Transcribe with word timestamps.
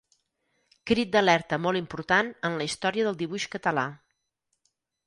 Crit 0.91 1.11
d'alerta 1.17 1.59
molt 1.67 1.81
important 1.83 2.33
en 2.51 2.59
la 2.63 2.71
història 2.71 3.07
del 3.11 3.21
dibuix 3.25 3.47
català. 3.59 3.89